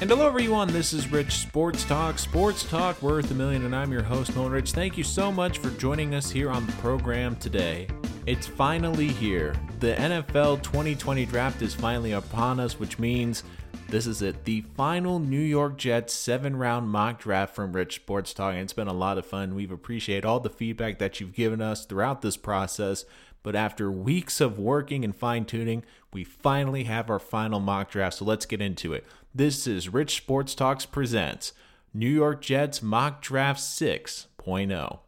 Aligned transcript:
And 0.00 0.08
hello, 0.08 0.26
everyone. 0.26 0.68
This 0.68 0.94
is 0.94 1.12
Rich 1.12 1.32
Sports 1.32 1.84
Talk, 1.84 2.18
Sports 2.18 2.64
Talk 2.64 3.02
worth 3.02 3.30
a 3.32 3.34
million, 3.34 3.66
and 3.66 3.76
I'm 3.76 3.92
your 3.92 4.02
host, 4.02 4.34
Nolan 4.34 4.50
Rich. 4.50 4.72
Thank 4.72 4.96
you 4.96 5.04
so 5.04 5.30
much 5.30 5.58
for 5.58 5.68
joining 5.72 6.14
us 6.14 6.30
here 6.30 6.48
on 6.48 6.64
the 6.64 6.72
program 6.72 7.36
today. 7.36 7.86
It's 8.24 8.46
finally 8.46 9.08
here. 9.08 9.54
The 9.78 9.94
NFL 9.96 10.62
2020 10.62 11.26
draft 11.26 11.60
is 11.60 11.74
finally 11.74 12.12
upon 12.12 12.60
us, 12.60 12.78
which 12.80 12.98
means 12.98 13.44
this 13.88 14.06
is 14.06 14.22
it. 14.22 14.42
The 14.44 14.62
final 14.74 15.18
New 15.18 15.38
York 15.38 15.76
Jets 15.76 16.14
seven 16.14 16.56
round 16.56 16.88
mock 16.88 17.18
draft 17.20 17.54
from 17.54 17.74
Rich 17.74 17.96
Sports 17.96 18.32
Talk. 18.32 18.54
And 18.54 18.62
it's 18.62 18.72
been 18.72 18.88
a 18.88 18.94
lot 18.94 19.18
of 19.18 19.26
fun. 19.26 19.54
We've 19.54 19.70
appreciated 19.70 20.24
all 20.24 20.40
the 20.40 20.48
feedback 20.48 20.98
that 21.00 21.20
you've 21.20 21.34
given 21.34 21.60
us 21.60 21.84
throughout 21.84 22.22
this 22.22 22.38
process. 22.38 23.04
But 23.42 23.56
after 23.56 23.90
weeks 23.90 24.40
of 24.40 24.58
working 24.58 25.04
and 25.04 25.16
fine 25.16 25.44
tuning, 25.44 25.84
we 26.12 26.24
finally 26.24 26.84
have 26.84 27.08
our 27.08 27.18
final 27.18 27.60
mock 27.60 27.90
draft. 27.90 28.18
So 28.18 28.24
let's 28.24 28.46
get 28.46 28.60
into 28.60 28.92
it. 28.92 29.06
This 29.34 29.66
is 29.66 29.88
Rich 29.88 30.16
Sports 30.16 30.54
Talks 30.54 30.84
presents 30.86 31.52
New 31.94 32.08
York 32.08 32.42
Jets 32.42 32.82
Mock 32.82 33.22
Draft 33.22 33.60
6.0. 33.60 34.98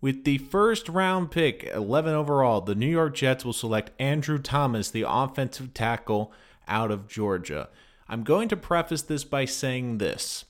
With 0.00 0.24
the 0.24 0.38
first 0.38 0.88
round 0.88 1.30
pick, 1.30 1.64
11 1.64 2.14
overall, 2.14 2.60
the 2.60 2.74
New 2.74 2.86
York 2.86 3.14
Jets 3.14 3.44
will 3.44 3.52
select 3.52 3.90
Andrew 3.98 4.38
Thomas, 4.38 4.90
the 4.90 5.04
offensive 5.06 5.74
tackle 5.74 6.32
out 6.68 6.90
of 6.90 7.08
Georgia. 7.08 7.68
I'm 8.08 8.22
going 8.22 8.48
to 8.48 8.56
preface 8.56 9.02
this 9.02 9.24
by 9.24 9.44
saying 9.44 9.98
this. 9.98 10.44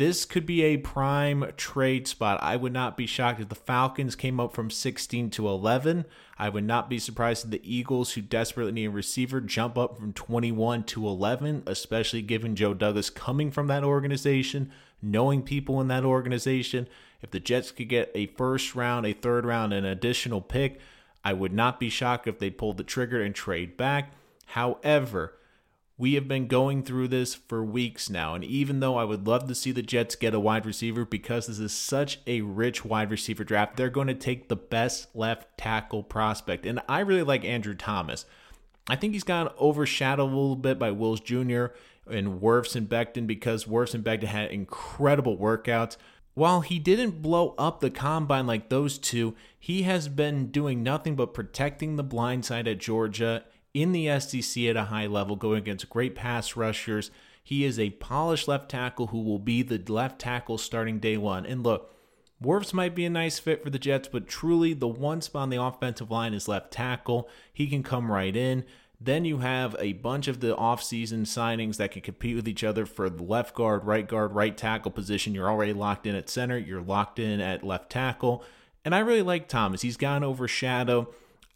This 0.00 0.24
could 0.24 0.46
be 0.46 0.62
a 0.62 0.78
prime 0.78 1.52
trade 1.58 2.08
spot. 2.08 2.42
I 2.42 2.56
would 2.56 2.72
not 2.72 2.96
be 2.96 3.04
shocked 3.04 3.38
if 3.38 3.50
the 3.50 3.54
Falcons 3.54 4.16
came 4.16 4.40
up 4.40 4.54
from 4.54 4.70
16 4.70 5.28
to 5.28 5.46
11. 5.46 6.06
I 6.38 6.48
would 6.48 6.64
not 6.64 6.88
be 6.88 6.98
surprised 6.98 7.44
if 7.44 7.50
the 7.50 7.70
Eagles, 7.70 8.12
who 8.12 8.22
desperately 8.22 8.72
need 8.72 8.86
a 8.86 8.90
receiver, 8.90 9.42
jump 9.42 9.76
up 9.76 9.98
from 9.98 10.14
21 10.14 10.84
to 10.84 11.06
11, 11.06 11.64
especially 11.66 12.22
given 12.22 12.56
Joe 12.56 12.72
Douglas 12.72 13.10
coming 13.10 13.50
from 13.50 13.66
that 13.66 13.84
organization, 13.84 14.72
knowing 15.02 15.42
people 15.42 15.82
in 15.82 15.88
that 15.88 16.06
organization. 16.06 16.88
If 17.20 17.30
the 17.30 17.38
Jets 17.38 17.70
could 17.70 17.90
get 17.90 18.10
a 18.14 18.24
first 18.24 18.74
round, 18.74 19.04
a 19.04 19.12
third 19.12 19.44
round, 19.44 19.74
an 19.74 19.84
additional 19.84 20.40
pick, 20.40 20.80
I 21.22 21.34
would 21.34 21.52
not 21.52 21.78
be 21.78 21.90
shocked 21.90 22.26
if 22.26 22.38
they 22.38 22.48
pulled 22.48 22.78
the 22.78 22.84
trigger 22.84 23.20
and 23.20 23.34
trade 23.34 23.76
back. 23.76 24.14
However, 24.46 25.34
we 26.00 26.14
have 26.14 26.26
been 26.26 26.46
going 26.46 26.82
through 26.82 27.06
this 27.06 27.34
for 27.34 27.62
weeks 27.62 28.08
now. 28.08 28.34
And 28.34 28.42
even 28.42 28.80
though 28.80 28.96
I 28.96 29.04
would 29.04 29.26
love 29.26 29.46
to 29.48 29.54
see 29.54 29.70
the 29.70 29.82
Jets 29.82 30.14
get 30.14 30.32
a 30.32 30.40
wide 30.40 30.64
receiver 30.64 31.04
because 31.04 31.46
this 31.46 31.58
is 31.58 31.74
such 31.74 32.20
a 32.26 32.40
rich 32.40 32.86
wide 32.86 33.10
receiver 33.10 33.44
draft, 33.44 33.76
they're 33.76 33.90
going 33.90 34.06
to 34.06 34.14
take 34.14 34.48
the 34.48 34.56
best 34.56 35.14
left 35.14 35.58
tackle 35.58 36.02
prospect. 36.02 36.64
And 36.64 36.80
I 36.88 37.00
really 37.00 37.22
like 37.22 37.44
Andrew 37.44 37.74
Thomas. 37.74 38.24
I 38.88 38.96
think 38.96 39.12
he's 39.12 39.24
got 39.24 39.54
overshadowed 39.60 40.20
a 40.20 40.34
little 40.34 40.56
bit 40.56 40.78
by 40.78 40.90
Wills 40.90 41.20
Jr. 41.20 41.66
and 42.10 42.40
Wirfs 42.40 42.74
and 42.74 42.88
Becton 42.88 43.26
because 43.26 43.66
Wirfs 43.66 43.94
and 43.94 44.02
Becton 44.02 44.22
had 44.22 44.50
incredible 44.50 45.36
workouts. 45.36 45.98
While 46.32 46.62
he 46.62 46.78
didn't 46.78 47.20
blow 47.20 47.54
up 47.58 47.80
the 47.80 47.90
combine 47.90 48.46
like 48.46 48.70
those 48.70 48.96
two, 48.96 49.34
he 49.58 49.82
has 49.82 50.08
been 50.08 50.46
doing 50.46 50.82
nothing 50.82 51.14
but 51.14 51.34
protecting 51.34 51.96
the 51.96 52.02
blind 52.02 52.46
side 52.46 52.66
at 52.66 52.78
Georgia 52.78 53.44
in 53.74 53.92
the 53.92 54.18
SEC 54.20 54.64
at 54.64 54.76
a 54.76 54.84
high 54.84 55.06
level, 55.06 55.36
going 55.36 55.58
against 55.58 55.90
great 55.90 56.14
pass 56.14 56.56
rushers. 56.56 57.10
He 57.42 57.64
is 57.64 57.78
a 57.78 57.90
polished 57.90 58.48
left 58.48 58.68
tackle 58.70 59.08
who 59.08 59.22
will 59.22 59.38
be 59.38 59.62
the 59.62 59.78
left 59.92 60.20
tackle 60.20 60.58
starting 60.58 60.98
day 60.98 61.16
one. 61.16 61.46
And 61.46 61.62
look, 61.62 61.94
Wirfs 62.42 62.72
might 62.72 62.94
be 62.94 63.04
a 63.04 63.10
nice 63.10 63.38
fit 63.38 63.62
for 63.62 63.70
the 63.70 63.78
Jets, 63.78 64.08
but 64.08 64.26
truly 64.26 64.72
the 64.72 64.88
one 64.88 65.20
spot 65.20 65.42
on 65.42 65.50
the 65.50 65.62
offensive 65.62 66.10
line 66.10 66.32
is 66.32 66.48
left 66.48 66.70
tackle. 66.70 67.28
He 67.52 67.66
can 67.66 67.82
come 67.82 68.10
right 68.10 68.34
in. 68.34 68.64
Then 68.98 69.24
you 69.24 69.38
have 69.38 69.74
a 69.78 69.94
bunch 69.94 70.28
of 70.28 70.40
the 70.40 70.54
offseason 70.56 71.22
signings 71.22 71.76
that 71.76 71.92
can 71.92 72.02
compete 72.02 72.36
with 72.36 72.46
each 72.46 72.62
other 72.62 72.84
for 72.84 73.08
the 73.08 73.22
left 73.22 73.54
guard, 73.54 73.84
right 73.84 74.06
guard, 74.06 74.34
right 74.34 74.56
tackle 74.56 74.90
position. 74.90 75.34
You're 75.34 75.50
already 75.50 75.72
locked 75.72 76.06
in 76.06 76.14
at 76.14 76.28
center, 76.28 76.58
you're 76.58 76.82
locked 76.82 77.18
in 77.18 77.40
at 77.40 77.64
left 77.64 77.90
tackle. 77.90 78.44
And 78.84 78.94
I 78.94 78.98
really 79.00 79.22
like 79.22 79.48
Thomas. 79.48 79.82
He's 79.82 79.96
gone 79.96 80.24
overshadowed. 80.24 81.06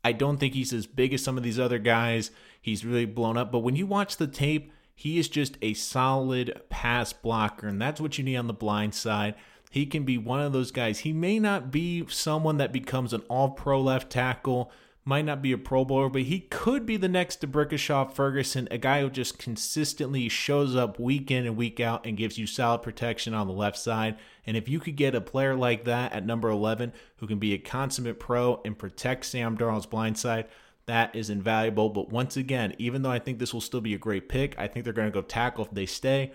I 0.04 0.12
don't 0.12 0.36
think 0.36 0.54
he's 0.54 0.72
as 0.72 0.86
big 0.86 1.14
as 1.14 1.24
some 1.24 1.36
of 1.38 1.42
these 1.42 1.58
other 1.58 1.78
guys. 1.78 2.30
He's 2.60 2.84
really 2.84 3.06
blown 3.06 3.36
up. 3.38 3.50
But 3.50 3.60
when 3.60 3.74
you 3.74 3.86
watch 3.86 4.18
the 4.18 4.26
tape, 4.26 4.70
he 4.94 5.18
is 5.18 5.28
just 5.28 5.56
a 5.62 5.74
solid 5.74 6.62
pass 6.68 7.12
blocker, 7.12 7.66
and 7.66 7.80
that's 7.80 8.00
what 8.00 8.18
you 8.18 8.24
need 8.24 8.36
on 8.36 8.46
the 8.46 8.52
blind 8.52 8.94
side. 8.94 9.34
He 9.70 9.86
can 9.86 10.04
be 10.04 10.18
one 10.18 10.40
of 10.40 10.52
those 10.52 10.70
guys. 10.70 11.00
He 11.00 11.12
may 11.12 11.40
not 11.40 11.72
be 11.72 12.06
someone 12.08 12.58
that 12.58 12.72
becomes 12.72 13.12
an 13.12 13.22
all 13.22 13.50
pro 13.50 13.80
left 13.80 14.10
tackle 14.10 14.70
might 15.04 15.24
not 15.24 15.42
be 15.42 15.52
a 15.52 15.58
Pro 15.58 15.84
Bowler, 15.84 16.08
but 16.08 16.22
he 16.22 16.40
could 16.40 16.86
be 16.86 16.96
the 16.96 17.08
next 17.08 17.40
D'Brickashaw 17.40 18.10
Ferguson, 18.10 18.66
a 18.70 18.78
guy 18.78 19.02
who 19.02 19.10
just 19.10 19.38
consistently 19.38 20.28
shows 20.30 20.74
up 20.74 20.98
week 20.98 21.30
in 21.30 21.44
and 21.44 21.56
week 21.56 21.78
out 21.78 22.06
and 22.06 22.16
gives 22.16 22.38
you 22.38 22.46
solid 22.46 22.80
protection 22.80 23.34
on 23.34 23.46
the 23.46 23.52
left 23.52 23.78
side. 23.78 24.16
And 24.46 24.56
if 24.56 24.68
you 24.68 24.80
could 24.80 24.96
get 24.96 25.14
a 25.14 25.20
player 25.20 25.54
like 25.54 25.84
that 25.84 26.12
at 26.12 26.24
number 26.24 26.48
11 26.48 26.92
who 27.18 27.26
can 27.26 27.38
be 27.38 27.52
a 27.52 27.58
consummate 27.58 28.18
pro 28.18 28.62
and 28.64 28.78
protect 28.78 29.26
Sam 29.26 29.58
Darnold's 29.58 29.86
blind 29.86 30.16
side, 30.16 30.46
that 30.86 31.14
is 31.14 31.28
invaluable. 31.28 31.90
But 31.90 32.10
once 32.10 32.36
again, 32.38 32.74
even 32.78 33.02
though 33.02 33.10
I 33.10 33.18
think 33.18 33.38
this 33.38 33.52
will 33.52 33.60
still 33.60 33.82
be 33.82 33.94
a 33.94 33.98
great 33.98 34.28
pick, 34.28 34.58
I 34.58 34.68
think 34.68 34.84
they're 34.84 34.94
going 34.94 35.10
to 35.10 35.14
go 35.14 35.22
tackle 35.22 35.66
if 35.66 35.70
they 35.70 35.86
stay. 35.86 36.32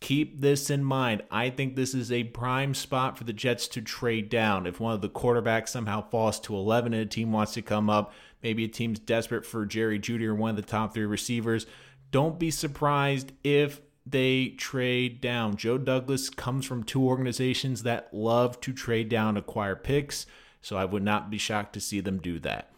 Keep 0.00 0.40
this 0.40 0.68
in 0.68 0.84
mind. 0.84 1.22
I 1.30 1.48
think 1.50 1.74
this 1.74 1.94
is 1.94 2.12
a 2.12 2.24
prime 2.24 2.74
spot 2.74 3.16
for 3.16 3.24
the 3.24 3.32
Jets 3.32 3.66
to 3.68 3.80
trade 3.80 4.28
down. 4.28 4.66
If 4.66 4.78
one 4.78 4.92
of 4.92 5.00
the 5.00 5.08
quarterbacks 5.08 5.70
somehow 5.70 6.08
falls 6.08 6.38
to 6.40 6.54
11 6.54 6.92
and 6.92 7.02
a 7.02 7.06
team 7.06 7.32
wants 7.32 7.54
to 7.54 7.62
come 7.62 7.88
up, 7.88 8.12
maybe 8.42 8.64
a 8.64 8.68
team's 8.68 8.98
desperate 8.98 9.46
for 9.46 9.64
Jerry 9.64 9.98
Jeudy 9.98 10.26
or 10.26 10.34
one 10.34 10.50
of 10.50 10.56
the 10.56 10.62
top 10.62 10.92
three 10.92 11.06
receivers, 11.06 11.66
don't 12.10 12.38
be 12.38 12.50
surprised 12.50 13.32
if 13.42 13.80
they 14.04 14.50
trade 14.50 15.20
down. 15.20 15.56
Joe 15.56 15.78
Douglas 15.78 16.30
comes 16.30 16.64
from 16.66 16.84
two 16.84 17.02
organizations 17.02 17.82
that 17.82 18.12
love 18.12 18.60
to 18.60 18.72
trade 18.72 19.08
down, 19.08 19.36
acquire 19.36 19.74
picks, 19.74 20.26
so 20.60 20.76
I 20.76 20.84
would 20.84 21.02
not 21.02 21.30
be 21.30 21.38
shocked 21.38 21.72
to 21.72 21.80
see 21.80 22.00
them 22.00 22.18
do 22.18 22.38
that. 22.40 22.70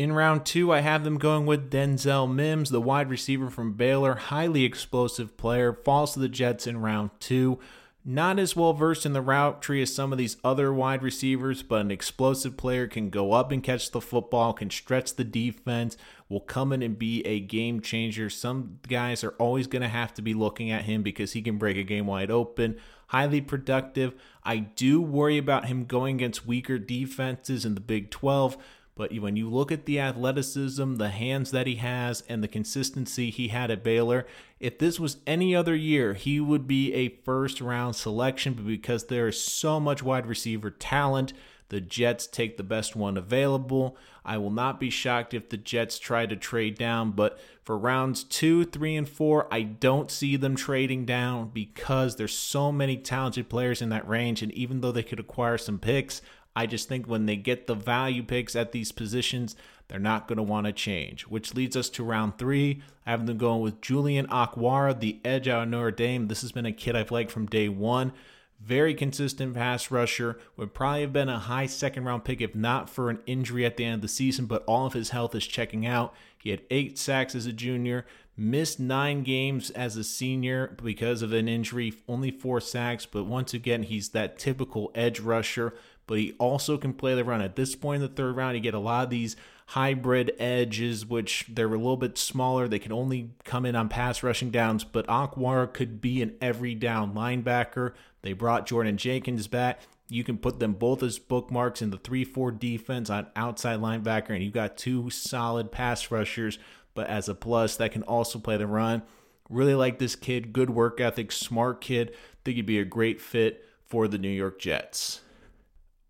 In 0.00 0.14
round 0.14 0.46
two, 0.46 0.72
I 0.72 0.80
have 0.80 1.04
them 1.04 1.18
going 1.18 1.44
with 1.44 1.70
Denzel 1.70 2.26
Mims, 2.26 2.70
the 2.70 2.80
wide 2.80 3.10
receiver 3.10 3.50
from 3.50 3.74
Baylor, 3.74 4.14
highly 4.14 4.64
explosive 4.64 5.36
player, 5.36 5.74
falls 5.74 6.14
to 6.14 6.20
the 6.20 6.28
Jets 6.30 6.66
in 6.66 6.80
round 6.80 7.10
two. 7.20 7.58
Not 8.02 8.38
as 8.38 8.56
well 8.56 8.72
versed 8.72 9.04
in 9.04 9.12
the 9.12 9.20
route 9.20 9.60
tree 9.60 9.82
as 9.82 9.94
some 9.94 10.10
of 10.10 10.16
these 10.16 10.38
other 10.42 10.72
wide 10.72 11.02
receivers, 11.02 11.62
but 11.62 11.82
an 11.82 11.90
explosive 11.90 12.56
player 12.56 12.86
can 12.86 13.10
go 13.10 13.32
up 13.32 13.52
and 13.52 13.62
catch 13.62 13.90
the 13.90 14.00
football, 14.00 14.54
can 14.54 14.70
stretch 14.70 15.16
the 15.16 15.22
defense, 15.22 15.98
will 16.30 16.40
come 16.40 16.72
in 16.72 16.80
and 16.80 16.98
be 16.98 17.20
a 17.26 17.38
game 17.38 17.82
changer. 17.82 18.30
Some 18.30 18.78
guys 18.88 19.22
are 19.22 19.34
always 19.38 19.66
going 19.66 19.82
to 19.82 19.88
have 19.88 20.14
to 20.14 20.22
be 20.22 20.32
looking 20.32 20.70
at 20.70 20.84
him 20.86 21.02
because 21.02 21.34
he 21.34 21.42
can 21.42 21.58
break 21.58 21.76
a 21.76 21.82
game 21.82 22.06
wide 22.06 22.30
open. 22.30 22.76
Highly 23.08 23.42
productive. 23.42 24.14
I 24.44 24.56
do 24.60 25.02
worry 25.02 25.36
about 25.36 25.66
him 25.66 25.84
going 25.84 26.14
against 26.14 26.46
weaker 26.46 26.78
defenses 26.78 27.66
in 27.66 27.74
the 27.74 27.82
Big 27.82 28.10
12 28.10 28.56
but 29.00 29.18
when 29.18 29.34
you 29.34 29.48
look 29.48 29.72
at 29.72 29.86
the 29.86 29.98
athleticism, 29.98 30.96
the 30.96 31.08
hands 31.08 31.52
that 31.52 31.66
he 31.66 31.76
has, 31.76 32.22
and 32.28 32.44
the 32.44 32.48
consistency 32.48 33.30
he 33.30 33.48
had 33.48 33.70
at 33.70 33.82
Baylor, 33.82 34.26
if 34.58 34.78
this 34.78 35.00
was 35.00 35.16
any 35.26 35.56
other 35.56 35.74
year, 35.74 36.12
he 36.12 36.38
would 36.38 36.66
be 36.66 36.92
a 36.92 37.08
first 37.24 37.62
round 37.62 37.96
selection. 37.96 38.52
But 38.52 38.66
because 38.66 39.06
there 39.06 39.26
is 39.26 39.42
so 39.42 39.80
much 39.80 40.02
wide 40.02 40.26
receiver 40.26 40.70
talent, 40.70 41.32
the 41.70 41.80
Jets 41.80 42.26
take 42.26 42.58
the 42.58 42.62
best 42.62 42.94
one 42.94 43.16
available. 43.16 43.96
I 44.22 44.36
will 44.36 44.50
not 44.50 44.78
be 44.78 44.90
shocked 44.90 45.32
if 45.32 45.48
the 45.48 45.56
Jets 45.56 45.98
try 45.98 46.26
to 46.26 46.36
trade 46.36 46.76
down, 46.76 47.12
but 47.12 47.38
for 47.64 47.78
rounds 47.78 48.22
two, 48.22 48.64
three, 48.64 48.96
and 48.96 49.08
four, 49.08 49.48
I 49.50 49.62
don't 49.62 50.10
see 50.10 50.36
them 50.36 50.56
trading 50.56 51.06
down 51.06 51.52
because 51.54 52.16
there's 52.16 52.36
so 52.36 52.70
many 52.70 52.98
talented 52.98 53.48
players 53.48 53.80
in 53.80 53.88
that 53.88 54.06
range. 54.06 54.42
And 54.42 54.52
even 54.52 54.82
though 54.82 54.92
they 54.92 55.02
could 55.02 55.20
acquire 55.20 55.56
some 55.56 55.78
picks, 55.78 56.20
I 56.56 56.66
just 56.66 56.88
think 56.88 57.06
when 57.06 57.26
they 57.26 57.36
get 57.36 57.66
the 57.66 57.74
value 57.74 58.22
picks 58.22 58.56
at 58.56 58.72
these 58.72 58.92
positions, 58.92 59.56
they're 59.88 59.98
not 59.98 60.28
going 60.28 60.36
to 60.36 60.42
want 60.42 60.66
to 60.66 60.72
change. 60.72 61.22
Which 61.22 61.54
leads 61.54 61.76
us 61.76 61.88
to 61.90 62.04
round 62.04 62.38
three. 62.38 62.82
I 63.06 63.10
have 63.10 63.26
them 63.26 63.38
going 63.38 63.60
with 63.60 63.80
Julian 63.80 64.26
Okwara, 64.28 64.98
the 64.98 65.20
edge 65.24 65.48
out 65.48 65.64
of 65.64 65.68
Notre 65.68 65.90
Dame. 65.90 66.28
This 66.28 66.42
has 66.42 66.52
been 66.52 66.66
a 66.66 66.72
kid 66.72 66.96
I've 66.96 67.10
liked 67.10 67.30
from 67.30 67.46
day 67.46 67.68
one. 67.68 68.12
Very 68.60 68.94
consistent 68.94 69.54
pass 69.54 69.90
rusher. 69.90 70.38
Would 70.56 70.74
probably 70.74 71.00
have 71.00 71.12
been 71.12 71.30
a 71.30 71.38
high 71.38 71.66
second 71.66 72.04
round 72.04 72.24
pick 72.24 72.40
if 72.40 72.54
not 72.54 72.90
for 72.90 73.08
an 73.08 73.20
injury 73.26 73.64
at 73.64 73.76
the 73.76 73.84
end 73.84 73.96
of 73.96 74.02
the 74.02 74.08
season, 74.08 74.46
but 74.46 74.64
all 74.64 74.86
of 74.86 74.92
his 74.92 75.10
health 75.10 75.34
is 75.34 75.46
checking 75.46 75.86
out. 75.86 76.14
He 76.38 76.50
had 76.50 76.62
eight 76.70 76.98
sacks 76.98 77.34
as 77.34 77.46
a 77.46 77.52
junior, 77.52 78.06
missed 78.36 78.78
nine 78.78 79.22
games 79.22 79.70
as 79.70 79.96
a 79.96 80.04
senior 80.04 80.76
because 80.82 81.22
of 81.22 81.32
an 81.32 81.48
injury, 81.48 81.94
only 82.06 82.30
four 82.30 82.60
sacks. 82.60 83.06
But 83.06 83.24
once 83.24 83.54
again, 83.54 83.84
he's 83.84 84.10
that 84.10 84.38
typical 84.38 84.90
edge 84.94 85.20
rusher 85.20 85.74
but 86.10 86.18
he 86.18 86.34
also 86.40 86.76
can 86.76 86.92
play 86.92 87.14
the 87.14 87.22
run. 87.22 87.40
At 87.40 87.54
this 87.54 87.76
point 87.76 88.02
in 88.02 88.08
the 88.08 88.12
third 88.12 88.34
round, 88.34 88.56
you 88.56 88.60
get 88.60 88.74
a 88.74 88.80
lot 88.80 89.04
of 89.04 89.10
these 89.10 89.36
hybrid 89.66 90.32
edges, 90.40 91.06
which 91.06 91.46
they're 91.48 91.68
a 91.68 91.78
little 91.78 91.96
bit 91.96 92.18
smaller. 92.18 92.66
They 92.66 92.80
can 92.80 92.90
only 92.90 93.30
come 93.44 93.64
in 93.64 93.76
on 93.76 93.88
pass 93.88 94.20
rushing 94.24 94.50
downs, 94.50 94.82
but 94.82 95.06
Okwara 95.06 95.72
could 95.72 96.00
be 96.00 96.20
an 96.20 96.34
every 96.40 96.74
down 96.74 97.14
linebacker. 97.14 97.92
They 98.22 98.32
brought 98.32 98.66
Jordan 98.66 98.96
Jenkins 98.96 99.46
back. 99.46 99.82
You 100.08 100.24
can 100.24 100.36
put 100.36 100.58
them 100.58 100.72
both 100.72 101.04
as 101.04 101.20
bookmarks 101.20 101.80
in 101.80 101.90
the 101.90 101.98
3 101.98 102.24
4 102.24 102.50
defense 102.50 103.08
on 103.08 103.28
outside 103.36 103.78
linebacker, 103.78 104.30
and 104.30 104.42
you've 104.42 104.52
got 104.52 104.76
two 104.76 105.10
solid 105.10 105.70
pass 105.70 106.10
rushers, 106.10 106.58
but 106.92 107.06
as 107.06 107.28
a 107.28 107.36
plus, 107.36 107.76
that 107.76 107.92
can 107.92 108.02
also 108.02 108.40
play 108.40 108.56
the 108.56 108.66
run. 108.66 109.02
Really 109.48 109.76
like 109.76 110.00
this 110.00 110.16
kid, 110.16 110.52
good 110.52 110.70
work 110.70 111.00
ethic, 111.00 111.30
smart 111.30 111.80
kid. 111.80 112.16
Think 112.44 112.56
he'd 112.56 112.66
be 112.66 112.80
a 112.80 112.84
great 112.84 113.20
fit 113.20 113.64
for 113.86 114.08
the 114.08 114.18
New 114.18 114.28
York 114.28 114.58
Jets. 114.58 115.20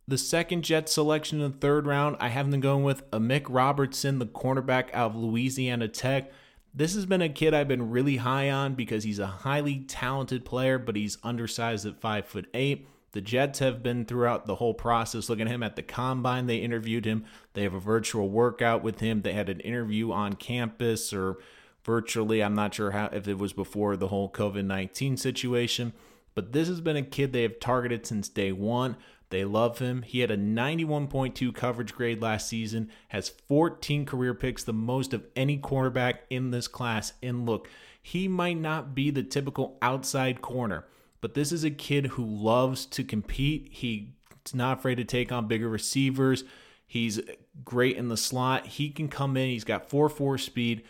The 0.08 0.18
second 0.18 0.62
Jet 0.62 0.88
selection 0.88 1.40
in 1.40 1.52
the 1.52 1.58
third 1.58 1.86
round, 1.86 2.16
I 2.18 2.28
have 2.28 2.50
them 2.50 2.60
going 2.60 2.82
with 2.82 3.08
Amik 3.10 3.46
Robertson, 3.48 4.18
the 4.18 4.26
cornerback 4.26 4.92
out 4.92 5.12
of 5.12 5.16
Louisiana 5.16 5.88
Tech. 5.88 6.32
This 6.74 6.94
has 6.94 7.06
been 7.06 7.22
a 7.22 7.28
kid 7.28 7.54
I've 7.54 7.68
been 7.68 7.90
really 7.90 8.16
high 8.16 8.50
on 8.50 8.74
because 8.74 9.04
he's 9.04 9.18
a 9.18 9.26
highly 9.26 9.80
talented 9.80 10.44
player, 10.44 10.78
but 10.78 10.96
he's 10.96 11.18
undersized 11.22 11.86
at 11.86 12.00
five 12.00 12.26
foot 12.26 12.48
eight. 12.54 12.86
The 13.12 13.20
Jets 13.20 13.58
have 13.58 13.82
been 13.82 14.04
throughout 14.04 14.46
the 14.46 14.56
whole 14.56 14.74
process 14.74 15.28
looking 15.28 15.48
at 15.48 15.52
him 15.52 15.64
at 15.64 15.74
the 15.74 15.82
combine. 15.82 16.46
They 16.46 16.58
interviewed 16.58 17.04
him. 17.04 17.24
They 17.54 17.64
have 17.64 17.74
a 17.74 17.80
virtual 17.80 18.28
workout 18.28 18.84
with 18.84 19.00
him. 19.00 19.22
They 19.22 19.32
had 19.32 19.48
an 19.48 19.60
interview 19.60 20.12
on 20.12 20.34
campus 20.34 21.12
or 21.12 21.38
virtually. 21.84 22.42
I'm 22.42 22.54
not 22.54 22.74
sure 22.74 22.92
how 22.92 23.06
if 23.12 23.26
it 23.26 23.38
was 23.38 23.52
before 23.52 23.96
the 23.96 24.08
whole 24.08 24.30
COVID 24.30 24.64
19 24.64 25.16
situation. 25.16 25.92
But 26.36 26.52
this 26.52 26.68
has 26.68 26.80
been 26.80 26.96
a 26.96 27.02
kid 27.02 27.32
they 27.32 27.42
have 27.42 27.58
targeted 27.58 28.06
since 28.06 28.28
day 28.28 28.52
one. 28.52 28.96
They 29.30 29.44
love 29.44 29.78
him. 29.78 30.02
He 30.02 30.20
had 30.20 30.30
a 30.30 30.36
91.2 30.36 31.54
coverage 31.54 31.94
grade 31.94 32.20
last 32.20 32.48
season, 32.48 32.90
has 33.08 33.28
14 33.28 34.04
career 34.04 34.34
picks, 34.34 34.64
the 34.64 34.72
most 34.72 35.14
of 35.14 35.24
any 35.36 35.56
cornerback 35.56 36.18
in 36.28 36.50
this 36.50 36.68
class. 36.68 37.12
And 37.22 37.46
look, 37.46 37.68
he 38.02 38.26
might 38.28 38.58
not 38.58 38.94
be 38.94 39.10
the 39.10 39.22
typical 39.22 39.78
outside 39.80 40.42
corner, 40.42 40.84
but 41.20 41.34
this 41.34 41.52
is 41.52 41.64
a 41.64 41.70
kid 41.70 42.06
who 42.06 42.24
loves 42.24 42.86
to 42.86 43.04
compete. 43.04 43.68
He's 43.70 44.08
not 44.52 44.78
afraid 44.78 44.96
to 44.96 45.04
take 45.04 45.30
on 45.30 45.46
bigger 45.46 45.68
receivers. 45.68 46.42
He's 46.86 47.20
great 47.64 47.96
in 47.96 48.08
the 48.08 48.16
slot. 48.16 48.66
He 48.66 48.90
can 48.90 49.08
come 49.08 49.36
in. 49.36 49.50
He's 49.50 49.64
got 49.64 49.88
4 49.88 50.08
4 50.08 50.38
speed 50.38 50.82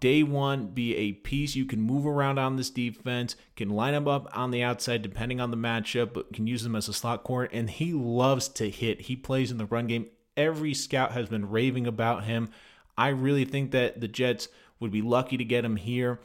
day 0.00 0.22
one 0.22 0.68
be 0.68 0.94
a 0.96 1.12
piece 1.12 1.56
you 1.56 1.64
can 1.64 1.80
move 1.80 2.06
around 2.06 2.38
on 2.38 2.56
this 2.56 2.70
defense, 2.70 3.36
can 3.56 3.70
line 3.70 3.94
him 3.94 4.06
up 4.06 4.28
on 4.36 4.50
the 4.50 4.62
outside 4.62 5.02
depending 5.02 5.40
on 5.40 5.50
the 5.50 5.56
matchup, 5.56 6.12
but 6.12 6.32
can 6.32 6.46
use 6.46 6.64
him 6.64 6.76
as 6.76 6.88
a 6.88 6.92
slot 6.92 7.24
corner. 7.24 7.48
And 7.52 7.70
he 7.70 7.92
loves 7.92 8.48
to 8.50 8.68
hit. 8.70 9.02
He 9.02 9.16
plays 9.16 9.50
in 9.50 9.58
the 9.58 9.66
run 9.66 9.86
game. 9.86 10.06
Every 10.36 10.74
scout 10.74 11.12
has 11.12 11.28
been 11.28 11.50
raving 11.50 11.86
about 11.86 12.24
him. 12.24 12.50
I 12.96 13.08
really 13.08 13.44
think 13.44 13.70
that 13.72 14.00
the 14.00 14.08
Jets 14.08 14.48
would 14.80 14.90
be 14.90 15.02
lucky 15.02 15.36
to 15.36 15.44
get 15.44 15.64
him 15.64 15.76
here. 15.76 16.20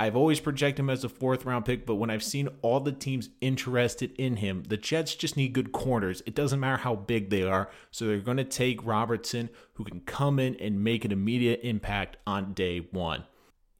I've 0.00 0.14
always 0.14 0.38
projected 0.38 0.80
him 0.80 0.90
as 0.90 1.02
a 1.02 1.08
fourth 1.08 1.44
round 1.44 1.64
pick, 1.64 1.84
but 1.84 1.96
when 1.96 2.08
I've 2.08 2.22
seen 2.22 2.48
all 2.62 2.78
the 2.78 2.92
teams 2.92 3.30
interested 3.40 4.12
in 4.16 4.36
him, 4.36 4.62
the 4.68 4.76
Jets 4.76 5.16
just 5.16 5.36
need 5.36 5.52
good 5.52 5.72
corners. 5.72 6.22
It 6.24 6.36
doesn't 6.36 6.60
matter 6.60 6.76
how 6.76 6.94
big 6.94 7.30
they 7.30 7.42
are. 7.42 7.68
So 7.90 8.06
they're 8.06 8.18
going 8.18 8.36
to 8.36 8.44
take 8.44 8.86
Robertson, 8.86 9.50
who 9.74 9.84
can 9.84 10.00
come 10.00 10.38
in 10.38 10.54
and 10.56 10.84
make 10.84 11.04
an 11.04 11.10
immediate 11.10 11.60
impact 11.64 12.16
on 12.26 12.52
day 12.52 12.86
one. 12.92 13.24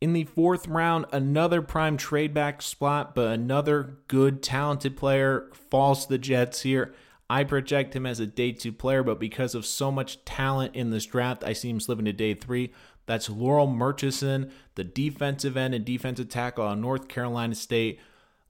In 0.01 0.13
the 0.13 0.25
fourth 0.25 0.67
round, 0.67 1.07
another 1.13 1.63
prime 1.63 1.97
trade 1.97 2.35
back 2.35 2.63
spot, 2.63 3.15
but 3.15 3.29
another 3.29 3.99
good, 4.09 4.43
talented 4.43 4.97
player 4.97 5.51
falls 5.53 6.05
to 6.05 6.11
the 6.11 6.19
Jets 6.19 6.63
here. 6.63 6.95
I 7.31 7.45
project 7.45 7.95
him 7.95 8.07
as 8.07 8.21
a 8.21 8.27
day 8.27 8.53
two 8.53 8.73
player, 8.73 9.03
but 9.03 9.21
because 9.21 9.55
of 9.55 9.67
so 9.67 9.93
much 9.93 10.25
talent 10.25 10.75
in 10.75 10.91
this 10.91 11.05
draft, 11.05 11.45
I 11.45 11.53
see 11.53 11.69
him 11.69 11.79
slipping 11.79 12.07
to 12.07 12.13
day 12.13 12.35
three. 12.35 12.73
That's 13.09 13.31
Larrell 13.31 13.75
Murchison, 13.75 14.53
the 14.75 14.85
defensive 14.85 15.57
end 15.57 15.75
and 15.75 15.83
defensive 15.83 16.29
tackle 16.29 16.67
on 16.67 16.83
North 16.83 17.09
Carolina 17.09 17.55
State. 17.55 17.99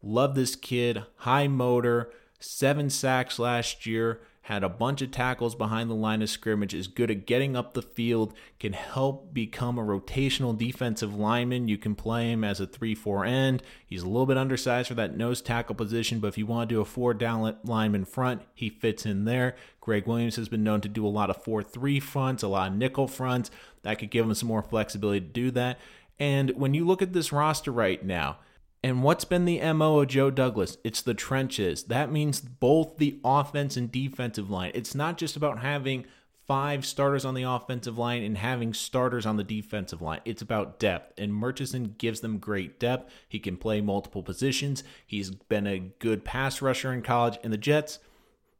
Love 0.02 0.34
this 0.34 0.56
kid. 0.56 1.04
High 1.18 1.46
motor, 1.46 2.10
seven 2.40 2.90
sacks 2.90 3.38
last 3.38 3.86
year 3.86 4.20
had 4.48 4.64
a 4.64 4.68
bunch 4.70 5.02
of 5.02 5.10
tackles 5.10 5.54
behind 5.54 5.90
the 5.90 5.94
line 5.94 6.22
of 6.22 6.30
scrimmage, 6.30 6.72
is 6.72 6.88
good 6.88 7.10
at 7.10 7.26
getting 7.26 7.54
up 7.54 7.74
the 7.74 7.82
field, 7.82 8.32
can 8.58 8.72
help 8.72 9.34
become 9.34 9.78
a 9.78 9.84
rotational 9.84 10.56
defensive 10.56 11.14
lineman. 11.14 11.68
You 11.68 11.76
can 11.76 11.94
play 11.94 12.32
him 12.32 12.42
as 12.42 12.58
a 12.58 12.66
3 12.66 12.94
4 12.94 13.26
end. 13.26 13.62
He's 13.86 14.02
a 14.02 14.06
little 14.06 14.24
bit 14.24 14.38
undersized 14.38 14.88
for 14.88 14.94
that 14.94 15.14
nose 15.14 15.42
tackle 15.42 15.74
position, 15.74 16.18
but 16.18 16.28
if 16.28 16.38
you 16.38 16.46
want 16.46 16.66
to 16.66 16.74
do 16.76 16.80
a 16.80 16.86
four 16.86 17.12
down 17.12 17.58
lineman 17.62 18.06
front, 18.06 18.40
he 18.54 18.70
fits 18.70 19.04
in 19.04 19.26
there. 19.26 19.54
Gregg 19.82 20.06
Williams 20.06 20.36
has 20.36 20.48
been 20.48 20.64
known 20.64 20.80
to 20.80 20.88
do 20.88 21.06
a 21.06 21.08
lot 21.08 21.28
of 21.28 21.44
4 21.44 21.62
3 21.62 22.00
fronts, 22.00 22.42
a 22.42 22.48
lot 22.48 22.70
of 22.70 22.78
nickel 22.78 23.06
fronts. 23.06 23.50
That 23.82 23.98
could 23.98 24.10
give 24.10 24.24
him 24.24 24.32
some 24.32 24.48
more 24.48 24.62
flexibility 24.62 25.20
to 25.20 25.26
do 25.26 25.50
that. 25.50 25.78
And 26.18 26.52
when 26.52 26.72
you 26.72 26.86
look 26.86 27.02
at 27.02 27.12
this 27.12 27.32
roster 27.32 27.70
right 27.70 28.02
now, 28.02 28.38
and 28.82 29.02
what's 29.02 29.24
been 29.24 29.44
the 29.44 29.60
MO 29.72 30.00
of 30.00 30.08
Joe 30.08 30.30
Douglas? 30.30 30.78
It's 30.84 31.02
the 31.02 31.14
trenches. 31.14 31.84
That 31.84 32.12
means 32.12 32.40
both 32.40 32.98
the 32.98 33.18
offense 33.24 33.76
and 33.76 33.90
defensive 33.90 34.50
line. 34.50 34.72
It's 34.74 34.94
not 34.94 35.18
just 35.18 35.36
about 35.36 35.60
having 35.60 36.04
five 36.46 36.86
starters 36.86 37.26
on 37.26 37.34
the 37.34 37.42
offensive 37.42 37.98
line 37.98 38.22
and 38.22 38.38
having 38.38 38.72
starters 38.72 39.26
on 39.26 39.36
the 39.36 39.44
defensive 39.44 40.00
line. 40.00 40.20
It's 40.24 40.40
about 40.40 40.78
depth, 40.78 41.12
and 41.18 41.34
Murchison 41.34 41.94
gives 41.98 42.20
them 42.20 42.38
great 42.38 42.80
depth. 42.80 43.12
He 43.28 43.38
can 43.38 43.58
play 43.58 43.80
multiple 43.80 44.22
positions. 44.22 44.82
He's 45.06 45.30
been 45.30 45.66
a 45.66 45.78
good 45.98 46.24
pass 46.24 46.62
rusher 46.62 46.92
in 46.92 47.02
college, 47.02 47.38
and 47.44 47.52
the 47.52 47.58
Jets, 47.58 47.98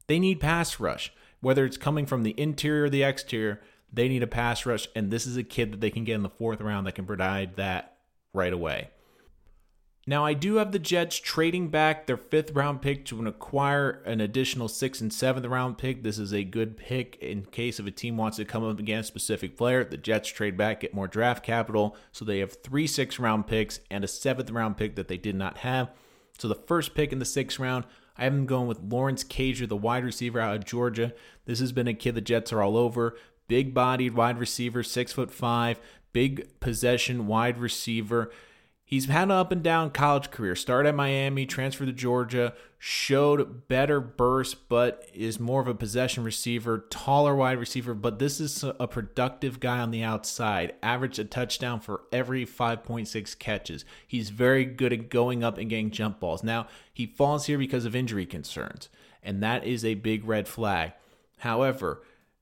they 0.06 0.18
need 0.18 0.38
pass 0.38 0.78
rush. 0.78 1.12
Whether 1.40 1.64
it's 1.64 1.78
coming 1.78 2.04
from 2.04 2.24
the 2.24 2.38
interior 2.38 2.84
or 2.84 2.90
the 2.90 3.04
exterior, 3.04 3.60
they 3.90 4.08
need 4.08 4.22
a 4.22 4.26
pass 4.26 4.66
rush, 4.66 4.88
and 4.94 5.10
this 5.10 5.26
is 5.26 5.36
a 5.36 5.42
kid 5.42 5.72
that 5.72 5.80
they 5.80 5.90
can 5.90 6.04
get 6.04 6.14
in 6.14 6.22
the 6.22 6.28
fourth 6.28 6.60
round 6.60 6.86
that 6.86 6.94
can 6.94 7.06
provide 7.06 7.56
that 7.56 7.96
right 8.34 8.52
away. 8.52 8.90
Now, 10.08 10.24
I 10.24 10.32
do 10.32 10.54
have 10.54 10.72
the 10.72 10.78
Jets 10.78 11.18
trading 11.18 11.68
back 11.68 12.06
their 12.06 12.16
fifth 12.16 12.52
round 12.52 12.80
pick 12.80 13.04
to 13.04 13.26
acquire 13.26 14.00
an 14.06 14.22
additional 14.22 14.66
sixth 14.66 15.02
and 15.02 15.12
seventh 15.12 15.44
round 15.44 15.76
pick. 15.76 16.02
This 16.02 16.18
is 16.18 16.32
a 16.32 16.44
good 16.44 16.78
pick 16.78 17.16
in 17.16 17.44
case 17.44 17.78
if 17.78 17.86
a 17.86 17.90
team 17.90 18.16
wants 18.16 18.38
to 18.38 18.46
come 18.46 18.64
up 18.64 18.78
against 18.78 19.10
a 19.10 19.12
specific 19.12 19.54
player. 19.54 19.84
The 19.84 19.98
Jets 19.98 20.30
trade 20.30 20.56
back, 20.56 20.80
get 20.80 20.94
more 20.94 21.08
draft 21.08 21.44
capital. 21.44 21.94
So 22.10 22.24
they 22.24 22.38
have 22.38 22.54
three 22.54 22.86
six 22.86 23.18
round 23.18 23.46
picks 23.48 23.80
and 23.90 24.02
a 24.02 24.08
seventh 24.08 24.50
round 24.50 24.78
pick 24.78 24.96
that 24.96 25.08
they 25.08 25.18
did 25.18 25.34
not 25.34 25.58
have. 25.58 25.90
So 26.38 26.48
the 26.48 26.54
first 26.54 26.94
pick 26.94 27.12
in 27.12 27.18
the 27.18 27.26
sixth 27.26 27.58
round, 27.58 27.84
I 28.16 28.24
have 28.24 28.32
them 28.32 28.46
going 28.46 28.66
with 28.66 28.80
Lawrence 28.80 29.24
Cager, 29.24 29.68
the 29.68 29.76
wide 29.76 30.06
receiver 30.06 30.40
out 30.40 30.56
of 30.56 30.64
Georgia. 30.64 31.12
This 31.44 31.60
has 31.60 31.72
been 31.72 31.86
a 31.86 31.92
kid 31.92 32.14
the 32.14 32.22
Jets 32.22 32.50
are 32.50 32.62
all 32.62 32.78
over. 32.78 33.18
Big 33.46 33.74
bodied 33.74 34.14
wide 34.14 34.38
receiver, 34.38 34.82
six 34.82 35.12
foot 35.12 35.30
five, 35.30 35.78
big 36.14 36.48
possession 36.60 37.26
wide 37.26 37.58
receiver. 37.58 38.30
He's 38.88 39.04
had 39.04 39.24
an 39.24 39.32
up 39.32 39.52
and 39.52 39.62
down 39.62 39.90
college 39.90 40.30
career. 40.30 40.56
Started 40.56 40.88
at 40.88 40.94
Miami, 40.94 41.44
transferred 41.44 41.88
to 41.88 41.92
Georgia, 41.92 42.54
showed 42.78 43.68
better 43.68 44.00
burst, 44.00 44.66
but 44.70 45.06
is 45.12 45.38
more 45.38 45.60
of 45.60 45.68
a 45.68 45.74
possession 45.74 46.24
receiver, 46.24 46.86
taller 46.88 47.34
wide 47.34 47.58
receiver. 47.58 47.92
But 47.92 48.18
this 48.18 48.40
is 48.40 48.64
a 48.64 48.88
productive 48.88 49.60
guy 49.60 49.80
on 49.80 49.90
the 49.90 50.02
outside. 50.02 50.72
Averaged 50.82 51.18
a 51.18 51.26
touchdown 51.26 51.80
for 51.80 52.00
every 52.10 52.46
5.6 52.46 53.38
catches. 53.38 53.84
He's 54.06 54.30
very 54.30 54.64
good 54.64 54.94
at 54.94 55.10
going 55.10 55.44
up 55.44 55.58
and 55.58 55.68
getting 55.68 55.90
jump 55.90 56.18
balls. 56.18 56.42
Now, 56.42 56.66
he 56.90 57.04
falls 57.04 57.44
here 57.44 57.58
because 57.58 57.84
of 57.84 57.94
injury 57.94 58.24
concerns, 58.24 58.88
and 59.22 59.42
that 59.42 59.64
is 59.64 59.84
a 59.84 59.96
big 59.96 60.24
red 60.24 60.48
flag. 60.48 60.92
However, 61.40 62.00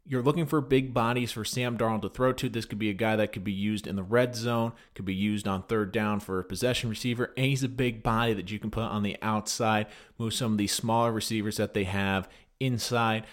you're 0.08 0.22
looking 0.22 0.46
for 0.46 0.60
big 0.60 0.94
bodies 0.94 1.32
for 1.32 1.44
Sam 1.44 1.76
Darnold 1.76 2.02
to 2.02 2.08
throw 2.08 2.32
to. 2.34 2.48
This 2.48 2.64
could 2.64 2.78
be 2.78 2.90
a 2.90 2.94
guy 2.94 3.16
that 3.16 3.32
could 3.32 3.42
be 3.42 3.52
used 3.52 3.86
in 3.86 3.96
the 3.96 4.02
red 4.02 4.36
zone, 4.36 4.72
could 4.94 5.04
be 5.04 5.14
used 5.14 5.48
on 5.48 5.64
third 5.64 5.90
down 5.90 6.20
for 6.20 6.38
a 6.38 6.44
possession 6.44 6.88
receiver, 6.88 7.32
and 7.36 7.46
he's 7.46 7.64
a 7.64 7.68
big 7.68 8.02
body 8.02 8.32
that 8.34 8.50
you 8.50 8.58
can 8.58 8.70
put 8.70 8.84
on 8.84 9.02
the 9.02 9.16
outside, 9.20 9.86
move 10.18 10.32
some 10.32 10.52
of 10.52 10.58
these 10.58 10.72
smaller 10.72 11.10
receivers 11.10 11.56
that 11.56 11.74
they 11.74 11.84
have 11.84 12.28
inside. 12.60 13.26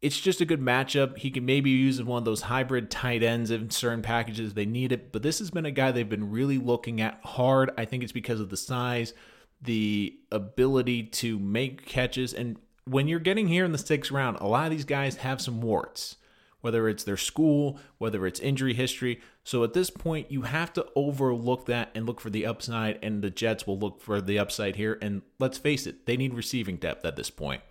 It's 0.00 0.20
just 0.20 0.40
a 0.40 0.44
good 0.44 0.60
matchup. 0.60 1.18
He 1.18 1.30
can 1.30 1.44
maybe 1.44 1.70
use 1.70 2.02
one 2.02 2.18
of 2.18 2.24
those 2.24 2.42
hybrid 2.42 2.90
tight 2.90 3.22
ends 3.22 3.50
in 3.50 3.70
certain 3.70 4.02
packages 4.02 4.54
they 4.54 4.66
need 4.66 4.92
it, 4.92 5.12
but 5.12 5.22
this 5.22 5.40
has 5.40 5.50
been 5.50 5.66
a 5.66 5.70
guy 5.70 5.90
they've 5.90 6.08
been 6.08 6.30
really 6.30 6.58
looking 6.58 7.00
at 7.00 7.20
hard. 7.24 7.70
I 7.76 7.84
think 7.84 8.02
it's 8.02 8.12
because 8.12 8.40
of 8.40 8.48
the 8.48 8.56
size, 8.56 9.12
the 9.60 10.16
ability 10.30 11.04
to 11.04 11.38
make 11.38 11.86
catches, 11.86 12.32
and 12.32 12.58
when 12.84 13.08
you're 13.08 13.20
getting 13.20 13.48
here 13.48 13.64
in 13.64 13.72
the 13.72 13.78
sixth 13.78 14.10
round, 14.10 14.38
a 14.40 14.46
lot 14.46 14.64
of 14.64 14.70
these 14.70 14.84
guys 14.84 15.16
have 15.16 15.40
some 15.40 15.60
warts, 15.60 16.16
whether 16.60 16.88
it's 16.88 17.04
their 17.04 17.16
school, 17.16 17.78
whether 17.98 18.26
it's 18.26 18.40
injury 18.40 18.74
history. 18.74 19.20
So 19.44 19.64
at 19.64 19.72
this 19.72 19.90
point, 19.90 20.30
you 20.30 20.42
have 20.42 20.72
to 20.74 20.86
overlook 20.96 21.66
that 21.66 21.90
and 21.94 22.06
look 22.06 22.20
for 22.20 22.30
the 22.30 22.46
upside, 22.46 22.98
and 23.02 23.22
the 23.22 23.30
Jets 23.30 23.66
will 23.66 23.78
look 23.78 24.00
for 24.00 24.20
the 24.20 24.38
upside 24.38 24.76
here. 24.76 24.98
And 25.00 25.22
let's 25.38 25.58
face 25.58 25.86
it, 25.86 26.06
they 26.06 26.16
need 26.16 26.34
receiving 26.34 26.76
depth 26.76 27.04
at 27.04 27.16
this 27.16 27.30
point. 27.30 27.62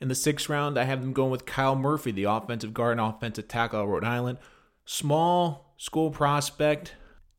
In 0.00 0.08
the 0.08 0.14
sixth 0.14 0.48
round, 0.48 0.78
I 0.78 0.84
have 0.84 1.02
them 1.02 1.12
going 1.12 1.30
with 1.30 1.44
Kyle 1.44 1.76
Murphy, 1.76 2.10
the 2.10 2.24
offensive 2.24 2.72
guard 2.72 2.98
and 2.98 3.06
offensive 3.06 3.48
tackle 3.48 3.82
of 3.82 3.88
Rhode 3.88 4.04
Island. 4.04 4.38
Small 4.86 5.74
school 5.76 6.10
prospect, 6.10 6.94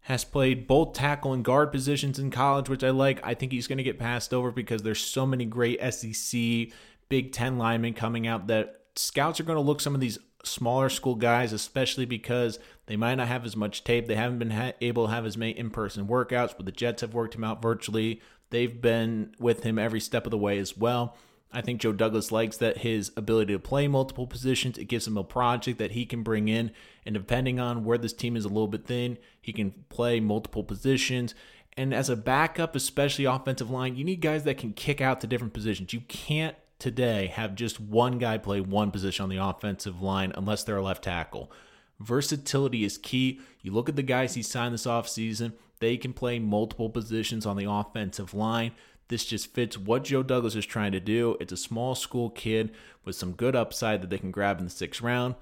has 0.05 0.23
played 0.23 0.67
both 0.67 0.93
tackle 0.93 1.33
and 1.33 1.45
guard 1.45 1.71
positions 1.71 2.17
in 2.17 2.31
college, 2.31 2.69
which 2.69 2.83
I 2.83 2.89
like. 2.89 3.19
I 3.23 3.33
think 3.33 3.51
he's 3.51 3.67
going 3.67 3.77
to 3.77 3.83
get 3.83 3.99
passed 3.99 4.33
over 4.33 4.51
because 4.51 4.81
there's 4.81 4.99
so 4.99 5.25
many 5.25 5.45
great 5.45 5.79
SEC 5.93 6.69
Big 7.11 7.31
Ten 7.31 7.57
linemen 7.57 7.93
coming 7.93 8.25
out 8.25 8.47
that 8.47 8.67
scouts 8.95 9.39
are 9.39 9.43
going 9.43 9.57
to 9.57 9.61
look 9.69 9.81
some 9.81 9.93
of 9.93 10.01
these 10.01 10.17
smaller 10.43 10.89
school 10.89 11.15
guys, 11.15 11.53
especially 11.53 12.05
because 12.05 12.57
they 12.87 12.95
might 12.95 13.15
not 13.15 13.27
have 13.27 13.45
as 13.45 13.55
much 13.55 13.83
tape. 13.83 14.07
They 14.07 14.15
haven't 14.15 14.39
been 14.39 14.51
ha- 14.51 14.73
able 14.81 15.05
to 15.05 15.11
have 15.13 15.25
as 15.25 15.37
many 15.37 15.51
in 15.51 15.69
person 15.69 16.07
workouts, 16.07 16.55
but 16.55 16.65
the 16.65 16.71
Jets 16.71 17.01
have 17.01 17.13
worked 17.13 17.35
him 17.35 17.43
out 17.43 17.61
virtually. 17.61 18.21
They've 18.49 18.81
been 18.81 19.35
with 19.39 19.63
him 19.63 19.77
every 19.77 19.99
step 19.99 20.25
of 20.25 20.31
the 20.31 20.37
way 20.37 20.57
as 20.57 20.75
well. 20.75 21.15
I 21.53 21.61
think 21.61 21.81
Joe 21.81 21.91
Douglas 21.93 22.31
likes 22.31 22.57
that 22.57 22.77
his 22.77 23.11
ability 23.17 23.53
to 23.53 23.59
play 23.59 23.87
multiple 23.87 24.25
positions. 24.25 24.77
It 24.77 24.85
gives 24.85 25.05
him 25.05 25.17
a 25.17 25.23
project 25.23 25.79
that 25.79 25.91
he 25.91 26.05
can 26.05 26.23
bring 26.23 26.47
in. 26.47 26.71
And 27.05 27.13
depending 27.13 27.59
on 27.59 27.83
where 27.83 27.97
this 27.97 28.13
team 28.13 28.37
is 28.37 28.45
a 28.45 28.53
little 28.55 28.69
bit 28.69 28.85
thin, 28.87 29.17
he 29.41 29.51
can 29.53 29.71
play 29.89 30.19
multiple 30.21 30.63
positions 30.63 31.35
And 31.77 31.93
as 31.93 32.09
a 32.09 32.15
backup, 32.15 32.75
especially 32.75 33.25
offensive 33.25 33.69
line, 33.69 33.95
you 33.95 34.03
need 34.03 34.21
guys 34.21 34.43
that 34.43 34.57
can 34.57 34.73
kick 34.73 34.99
out 35.01 35.21
to 35.21 35.27
different 35.27 35.53
positions. 35.53 35.93
You 35.93 36.01
can't 36.01 36.55
today 36.81 37.27
have 37.27 37.55
just 37.55 37.79
one 37.79 38.17
guy 38.17 38.37
play 38.37 38.59
one 38.59 38.91
position 38.91 39.23
on 39.23 39.29
the 39.29 39.37
offensive 39.37 40.01
line 40.01 40.33
unless 40.35 40.63
they're 40.63 40.77
a 40.77 40.81
left 40.81 41.03
tackle. 41.03 41.51
Versatility 41.99 42.83
is 42.83 42.97
key. 42.97 43.39
You 43.61 43.71
look 43.71 43.87
at 43.87 43.95
the 43.95 44.03
guys 44.03 44.33
he 44.33 44.41
signed 44.41 44.73
this 44.73 44.87
offseason, 44.87 45.53
they 45.79 45.95
can 45.95 46.11
play 46.11 46.39
multiple 46.39 46.89
positions 46.89 47.45
on 47.45 47.55
the 47.55 47.69
offensive 47.69 48.33
line. 48.33 48.71
This 49.07 49.25
just 49.25 49.53
fits 49.53 49.77
what 49.77 50.05
Joe 50.05 50.23
Douglas 50.23 50.55
is 50.55 50.65
trying 50.65 50.91
to 50.93 50.99
do. 50.99 51.37
It's 51.39 51.53
a 51.53 51.57
small 51.57 51.95
school 51.95 52.29
kid 52.29 52.71
with 53.05 53.15
some 53.15 53.33
good 53.33 53.55
upside 53.55 54.01
that 54.01 54.09
they 54.09 54.17
can 54.17 54.31
grab 54.31 54.57
in 54.57 54.65
the 54.65 54.71
sixth 54.71 55.01
round. 55.01 55.35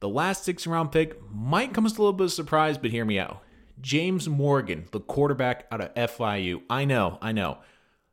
The 0.00 0.08
last 0.08 0.44
sixth 0.44 0.66
round 0.66 0.92
pick 0.92 1.18
might 1.32 1.72
come 1.72 1.86
as 1.86 1.92
a 1.92 1.98
little 1.98 2.12
bit 2.12 2.24
of 2.24 2.30
a 2.30 2.34
surprise, 2.34 2.76
but 2.76 2.90
hear 2.90 3.04
me 3.04 3.18
out. 3.18 3.42
James 3.80 4.28
Morgan, 4.28 4.86
the 4.92 5.00
quarterback 5.00 5.66
out 5.72 5.80
of 5.80 5.94
FIU. 5.94 6.62
I 6.68 6.84
know, 6.84 7.18
I 7.22 7.32
know. 7.32 7.58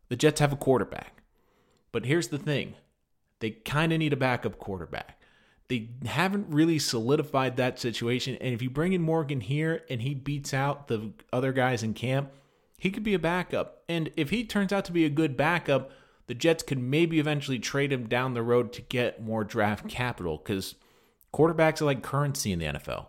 The 0.09 0.15
Jets 0.15 0.39
have 0.39 0.53
a 0.53 0.57
quarterback. 0.57 1.20
But 1.91 2.05
here's 2.05 2.29
the 2.29 2.37
thing 2.37 2.75
they 3.39 3.51
kind 3.51 3.91
of 3.91 3.99
need 3.99 4.13
a 4.13 4.17
backup 4.17 4.57
quarterback. 4.59 5.19
They 5.67 5.89
haven't 6.05 6.47
really 6.49 6.79
solidified 6.79 7.57
that 7.57 7.79
situation. 7.79 8.35
And 8.41 8.53
if 8.53 8.61
you 8.61 8.69
bring 8.69 8.93
in 8.93 9.01
Morgan 9.01 9.39
here 9.41 9.83
and 9.89 10.01
he 10.01 10.13
beats 10.13 10.53
out 10.53 10.87
the 10.87 11.13
other 11.31 11.53
guys 11.53 11.81
in 11.81 11.93
camp, 11.93 12.31
he 12.77 12.91
could 12.91 13.03
be 13.03 13.13
a 13.13 13.19
backup. 13.19 13.83
And 13.87 14.11
if 14.17 14.31
he 14.31 14.43
turns 14.43 14.73
out 14.73 14.85
to 14.85 14.91
be 14.91 15.05
a 15.05 15.09
good 15.09 15.37
backup, 15.37 15.91
the 16.27 16.33
Jets 16.33 16.63
could 16.63 16.79
maybe 16.79 17.19
eventually 17.19 17.59
trade 17.59 17.91
him 17.91 18.07
down 18.07 18.33
the 18.33 18.43
road 18.43 18.73
to 18.73 18.81
get 18.81 19.21
more 19.21 19.43
draft 19.43 19.87
capital 19.87 20.37
because 20.37 20.75
quarterbacks 21.33 21.81
are 21.81 21.85
like 21.85 22.03
currency 22.03 22.51
in 22.51 22.59
the 22.59 22.65
NFL. 22.65 23.07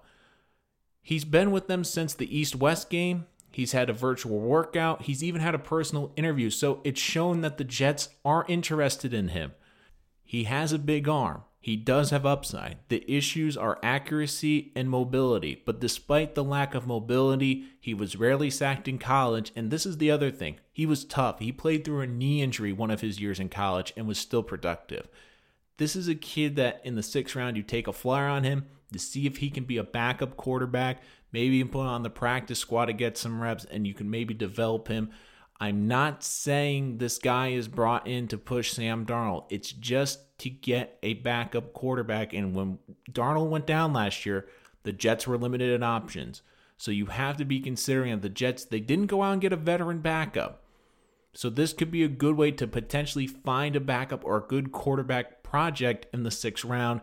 He's 1.02 1.24
been 1.24 1.50
with 1.50 1.66
them 1.66 1.84
since 1.84 2.14
the 2.14 2.36
East 2.36 2.54
West 2.54 2.90
game. 2.90 3.26
He's 3.52 3.72
had 3.72 3.90
a 3.90 3.94
virtual 3.94 4.40
workout. 4.40 5.02
He's 5.02 5.22
even 5.22 5.40
had 5.40 5.54
a 5.54 5.58
personal 5.58 6.12
interview. 6.16 6.50
So 6.50 6.80
it's 6.84 7.00
shown 7.00 7.42
that 7.42 7.58
the 7.58 7.64
Jets 7.64 8.08
are 8.24 8.46
interested 8.48 9.12
in 9.12 9.28
him. 9.28 9.52
He 10.24 10.44
has 10.44 10.72
a 10.72 10.78
big 10.78 11.08
arm. 11.08 11.42
He 11.60 11.76
does 11.76 12.10
have 12.10 12.26
upside. 12.26 12.78
The 12.88 13.04
issues 13.06 13.56
are 13.56 13.78
accuracy 13.84 14.72
and 14.74 14.90
mobility, 14.90 15.62
but 15.64 15.78
despite 15.78 16.34
the 16.34 16.42
lack 16.42 16.74
of 16.74 16.88
mobility, 16.88 17.66
he 17.80 17.94
was 17.94 18.16
rarely 18.16 18.50
sacked 18.50 18.88
in 18.88 18.98
college. 18.98 19.52
And 19.54 19.70
this 19.70 19.86
is 19.86 19.98
the 19.98 20.10
other 20.10 20.32
thing 20.32 20.56
he 20.72 20.86
was 20.86 21.04
tough. 21.04 21.38
He 21.38 21.52
played 21.52 21.84
through 21.84 22.00
a 22.00 22.06
knee 22.08 22.42
injury 22.42 22.72
one 22.72 22.90
of 22.90 23.00
his 23.00 23.20
years 23.20 23.38
in 23.38 23.48
college 23.48 23.92
and 23.96 24.08
was 24.08 24.18
still 24.18 24.42
productive. 24.42 25.06
This 25.76 25.94
is 25.94 26.08
a 26.08 26.16
kid 26.16 26.56
that 26.56 26.80
in 26.82 26.96
the 26.96 27.02
sixth 27.02 27.36
round, 27.36 27.56
you 27.56 27.62
take 27.62 27.86
a 27.86 27.92
flyer 27.92 28.26
on 28.26 28.42
him 28.42 28.66
to 28.92 28.98
see 28.98 29.26
if 29.26 29.36
he 29.36 29.48
can 29.48 29.62
be 29.62 29.76
a 29.76 29.84
backup 29.84 30.36
quarterback, 30.36 31.00
maybe 31.32 31.56
you 31.56 31.66
put 31.66 31.86
on 31.86 32.02
the 32.02 32.10
practice 32.10 32.58
squad 32.58 32.86
to 32.86 32.92
get 32.92 33.18
some 33.18 33.42
reps, 33.42 33.64
and 33.64 33.86
you 33.86 33.94
can 33.94 34.10
maybe 34.10 34.34
develop 34.34 34.88
him. 34.88 35.10
I'm 35.60 35.86
not 35.86 36.24
saying 36.24 36.98
this 36.98 37.18
guy 37.18 37.48
is 37.48 37.68
brought 37.68 38.06
in 38.06 38.28
to 38.28 38.38
push 38.38 38.72
Sam 38.72 39.06
Darnold. 39.06 39.44
It's 39.48 39.70
just 39.70 40.38
to 40.38 40.50
get 40.50 40.98
a 41.04 41.14
backup 41.14 41.72
quarterback. 41.72 42.32
And 42.32 42.54
when 42.54 42.78
Darnold 43.10 43.48
went 43.48 43.66
down 43.66 43.92
last 43.92 44.26
year, 44.26 44.48
the 44.82 44.92
Jets 44.92 45.26
were 45.26 45.38
limited 45.38 45.70
in 45.70 45.84
options. 45.84 46.42
So 46.78 46.90
you 46.90 47.06
have 47.06 47.36
to 47.36 47.44
be 47.44 47.60
considering 47.60 48.10
that 48.10 48.22
the 48.22 48.28
Jets, 48.28 48.64
they 48.64 48.80
didn't 48.80 49.06
go 49.06 49.22
out 49.22 49.34
and 49.34 49.40
get 49.40 49.52
a 49.52 49.56
veteran 49.56 50.00
backup. 50.00 50.64
So 51.32 51.48
this 51.48 51.72
could 51.72 51.92
be 51.92 52.02
a 52.02 52.08
good 52.08 52.36
way 52.36 52.50
to 52.50 52.66
potentially 52.66 53.28
find 53.28 53.76
a 53.76 53.80
backup 53.80 54.24
or 54.24 54.36
a 54.36 54.48
good 54.48 54.72
quarterback 54.72 55.44
project 55.44 56.06
in 56.12 56.24
the 56.24 56.32
sixth 56.32 56.64
round. 56.64 57.02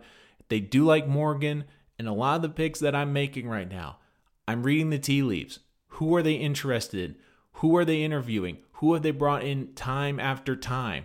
They 0.50 0.60
do 0.60 0.84
like 0.84 1.08
Morgan, 1.08 1.64
and 1.98 2.06
a 2.06 2.12
lot 2.12 2.36
of 2.36 2.42
the 2.42 2.50
picks 2.50 2.80
that 2.80 2.94
I'm 2.94 3.14
making 3.14 3.48
right 3.48 3.68
now, 3.68 4.00
I'm 4.46 4.62
reading 4.62 4.90
the 4.90 4.98
tea 4.98 5.22
leaves. 5.22 5.60
Who 5.94 6.14
are 6.16 6.22
they 6.22 6.34
interested 6.34 7.00
in? 7.00 7.16
Who 7.54 7.76
are 7.76 7.84
they 7.84 8.02
interviewing? 8.02 8.58
Who 8.74 8.94
have 8.94 9.02
they 9.02 9.10
brought 9.10 9.44
in 9.44 9.74
time 9.74 10.18
after 10.18 10.56
time? 10.56 11.04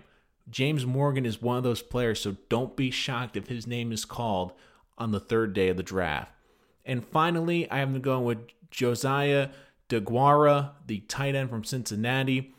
James 0.50 0.86
Morgan 0.86 1.26
is 1.26 1.42
one 1.42 1.58
of 1.58 1.64
those 1.64 1.82
players, 1.82 2.22
so 2.22 2.38
don't 2.50 2.76
be 2.76 2.92
shocked 2.92 3.36
if 3.36 3.48
his 3.48 3.68
name 3.68 3.92
is 3.92 4.06
called 4.06 4.54
on 4.98 5.12
the 5.12 5.20
third 5.20 5.54
day 5.54 5.70
of 5.70 5.78
the 5.78 5.84
draft. 5.84 6.32
And 6.86 7.06
finally, 7.06 7.70
I 7.70 7.80
am 7.80 8.00
going 8.00 8.24
with 8.24 8.40
Josiah 8.70 9.50
Deguara, 9.90 10.72
the 10.86 11.00
tight 11.02 11.36
end 11.36 11.50
from 11.50 11.64
Cincinnati. 11.64 12.54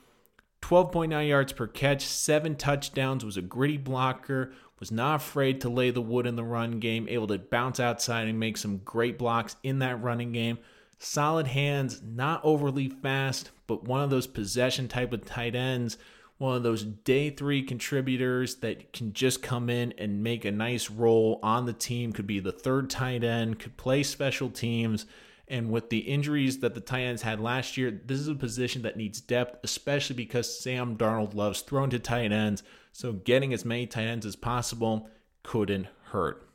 12.9 0.62 1.28
yards 1.28 1.52
per 1.52 1.66
catch, 1.66 2.04
seven 2.04 2.56
touchdowns, 2.56 3.25
was 3.25 3.37
a 3.37 3.42
gritty 3.42 3.76
blocker, 3.76 4.52
was 4.78 4.92
not 4.92 5.16
afraid 5.16 5.61
to 5.61 5.68
lay 5.68 5.90
the 5.90 6.02
wood 6.02 6.26
in 6.26 6.37
the 6.37 6.45
run 6.45 6.78
game, 6.80 7.09
able 7.09 7.26
to 7.28 7.38
bounce 7.38 7.80
outside 7.80 8.28
and 8.28 8.38
make 8.38 8.56
some 8.56 8.78
great 8.78 9.18
blocks 9.18 9.56
in 9.62 9.78
that 9.78 10.02
running 10.02 10.33
game. 10.33 10.59
Solid 10.99 11.47
hands, 11.47 12.00
not 12.02 12.40
overly 12.45 12.88
fast, 12.88 13.50
but 13.66 13.85
one 13.85 14.02
of 14.02 14.11
those 14.11 14.26
possession 14.26 14.88
type 14.88 15.12
of 15.12 15.25
tight 15.25 15.54
ends, 15.54 15.99
one 16.38 16.56
of 16.56 16.62
those 16.62 16.83
day 16.83 17.30
three 17.30 17.62
contributors 17.62 18.56
that 18.56 18.92
can 18.92 19.12
just 19.12 19.42
come 19.42 19.71
in 19.71 19.95
and 19.99 20.23
make 20.23 20.45
a 20.45 20.50
nice 20.50 20.90
role 20.90 21.40
on 21.42 21.64
the 21.64 21.73
team, 21.73 22.12
could 22.12 22.26
be 22.26 22.40
the 22.40 22.52
third 22.52 22.90
tight 22.90 23.25
end, 23.25 23.59
could 23.59 23.76
play 23.76 24.02
special 24.02 24.50
teams. 24.50 25.06
And 25.49 25.71
with 25.71 25.90
the 25.90 25.99
injuries 25.99 26.59
that 26.59 26.75
the 26.75 26.80
tight 26.80 27.02
ends 27.02 27.23
had 27.23 27.40
last 27.40 27.76
year, 27.76 27.90
this 28.04 28.18
is 28.18 28.28
a 28.28 28.35
position 28.35 28.83
that 28.83 28.97
needs 28.97 29.21
depth, 29.21 29.61
especially 29.62 30.16
because 30.16 30.59
Sam 30.59 30.97
Darnold 30.97 31.35
loves 31.35 31.61
throwing 31.61 31.90
to 31.90 31.99
tight 31.99 32.33
ends. 32.33 32.62
So 32.97 33.12
getting 33.12 33.53
as 33.53 33.67
many 33.67 33.87
tight 33.87 34.07
ends 34.07 34.25
as 34.25 34.37
possible 34.37 35.11
couldn't 35.43 35.88
hurt. 36.12 36.49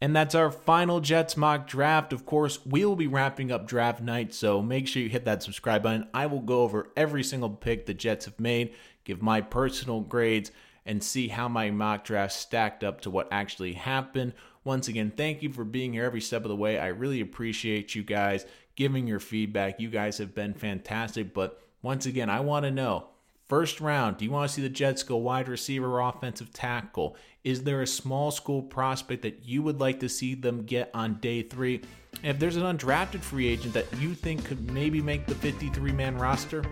And 0.00 0.16
that's 0.16 0.34
our 0.34 0.50
final 0.50 1.00
Jets 1.00 1.36
mock 1.36 1.66
draft. 1.66 2.14
Of 2.14 2.24
course, 2.24 2.64
we 2.64 2.82
will 2.86 2.96
be 2.96 3.06
wrapping 3.06 3.52
up 3.52 3.68
draft 3.68 4.00
night, 4.00 4.32
so 4.32 4.62
make 4.62 4.88
sure 4.88 5.02
you 5.02 5.10
hit 5.10 5.26
that 5.26 5.42
subscribe 5.42 5.82
button. 5.82 6.08
I 6.14 6.28
will 6.28 6.40
go 6.40 6.62
over 6.62 6.88
every 6.96 7.22
single 7.22 7.50
pick 7.50 7.84
the 7.84 7.92
Jets 7.92 8.24
have 8.24 8.40
made, 8.40 8.72
give 9.04 9.20
my 9.20 9.42
personal 9.42 10.00
grades, 10.00 10.50
and 10.86 11.04
see 11.04 11.28
how 11.28 11.46
my 11.46 11.70
mock 11.70 12.04
draft 12.04 12.32
stacked 12.32 12.82
up 12.82 13.02
to 13.02 13.10
what 13.10 13.28
actually 13.30 13.74
happened. 13.74 14.32
Once 14.64 14.88
again, 14.88 15.12
thank 15.14 15.42
you 15.42 15.52
for 15.52 15.64
being 15.64 15.92
here 15.92 16.04
every 16.04 16.22
step 16.22 16.42
of 16.46 16.48
the 16.48 16.56
way. 16.56 16.78
I 16.78 16.86
really 16.86 17.20
appreciate 17.20 17.94
you 17.94 18.02
guys 18.02 18.46
giving 18.76 19.06
your 19.06 19.20
feedback. 19.20 19.78
You 19.78 19.90
guys 19.90 20.16
have 20.16 20.34
been 20.34 20.54
fantastic. 20.54 21.34
But 21.34 21.60
once 21.82 22.06
again, 22.06 22.30
I 22.30 22.40
want 22.40 22.64
to 22.64 22.70
know 22.70 23.08
First 23.48 23.80
round, 23.80 24.16
do 24.16 24.24
you 24.24 24.32
want 24.32 24.48
to 24.48 24.54
see 24.54 24.62
the 24.62 24.68
Jets 24.68 25.04
go 25.04 25.16
wide 25.18 25.48
receiver 25.48 25.86
or 25.86 26.00
offensive 26.00 26.52
tackle? 26.52 27.16
Is 27.44 27.62
there 27.62 27.80
a 27.80 27.86
small 27.86 28.32
school 28.32 28.60
prospect 28.60 29.22
that 29.22 29.44
you 29.44 29.62
would 29.62 29.78
like 29.78 30.00
to 30.00 30.08
see 30.08 30.34
them 30.34 30.64
get 30.64 30.90
on 30.92 31.20
day 31.20 31.42
three? 31.42 31.80
And 32.24 32.32
if 32.32 32.40
there's 32.40 32.56
an 32.56 32.64
undrafted 32.64 33.20
free 33.20 33.46
agent 33.46 33.72
that 33.74 33.86
you 34.00 34.14
think 34.14 34.44
could 34.44 34.68
maybe 34.72 35.00
make 35.00 35.26
the 35.26 35.36
53 35.36 35.92
man 35.92 36.18
roster, 36.18 36.64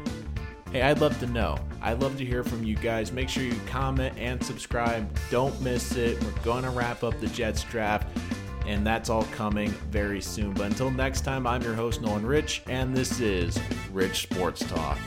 hey, 0.72 0.82
I'd 0.82 1.00
love 1.00 1.16
to 1.20 1.26
know. 1.28 1.56
I'd 1.80 2.02
love 2.02 2.18
to 2.18 2.24
hear 2.24 2.42
from 2.42 2.64
you 2.64 2.74
guys. 2.74 3.12
Make 3.12 3.28
sure 3.28 3.44
you 3.44 3.54
comment 3.68 4.18
and 4.18 4.42
subscribe. 4.42 5.16
Don't 5.30 5.58
miss 5.60 5.94
it. 5.94 6.20
We're 6.24 6.42
going 6.42 6.64
to 6.64 6.70
wrap 6.70 7.04
up 7.04 7.20
the 7.20 7.28
Jets 7.28 7.62
draft, 7.62 8.08
and 8.66 8.84
that's 8.84 9.10
all 9.10 9.26
coming 9.26 9.70
very 9.92 10.20
soon. 10.20 10.52
But 10.54 10.72
until 10.72 10.90
next 10.90 11.20
time, 11.20 11.46
I'm 11.46 11.62
your 11.62 11.74
host, 11.74 12.02
Nolan 12.02 12.26
Rich, 12.26 12.62
and 12.66 12.96
this 12.96 13.20
is 13.20 13.60
Rich 13.92 14.22
Sports 14.22 14.68
Talk. 14.68 14.98